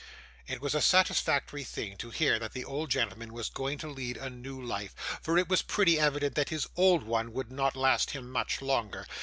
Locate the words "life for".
4.59-5.37